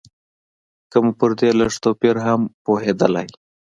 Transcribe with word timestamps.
که 0.91 0.97
موږ 1.03 1.15
پر 1.19 1.31
دې 1.39 1.49
لږ 1.59 1.71
توپیر 1.83 2.15
هم 2.25 2.41
پوهېدای. 2.63 3.27